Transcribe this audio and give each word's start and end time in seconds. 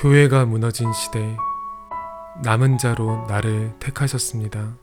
교회가 0.00 0.46
무너진 0.46 0.90
시대 0.94 1.36
남은 2.42 2.78
자로 2.78 3.26
나를 3.26 3.74
택하셨습니다. 3.80 4.78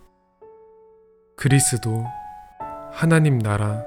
그리스도 1.35 2.05
하나님 2.91 3.39
나라 3.39 3.81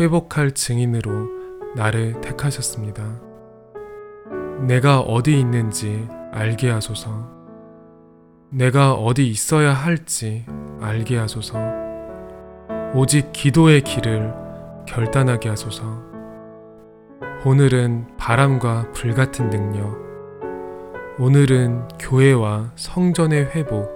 회복할 0.00 0.52
증인으로 0.52 1.28
나를 1.76 2.22
택하셨습니다. 2.22 3.20
내가 4.66 5.00
어디 5.00 5.38
있는지 5.38 6.08
알게 6.32 6.70
하소서. 6.70 7.28
내가 8.48 8.94
어디 8.94 9.28
있어야 9.28 9.74
할지 9.74 10.46
알게 10.80 11.18
하소서. 11.18 11.58
오직 12.94 13.32
기도의 13.34 13.82
길을 13.82 14.32
결단하게 14.86 15.50
하소서. 15.50 15.84
오늘은 17.44 18.16
바람과 18.16 18.92
불 18.92 19.12
같은 19.12 19.50
능력, 19.50 20.07
오늘은 21.20 21.88
교회와 21.98 22.70
성전의 22.76 23.46
회복, 23.46 23.90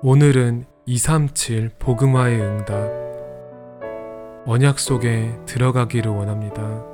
오늘은 0.00 0.64
237 0.86 1.72
복음화의 1.80 2.40
응답, 2.40 2.88
언약 4.46 4.78
속에 4.78 5.36
들어가기를 5.44 6.12
원합니다. 6.12 6.84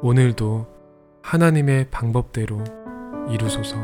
오늘도 0.00 0.68
하나님의 1.22 1.90
방법대로 1.90 2.62
이루소서. 3.30 3.76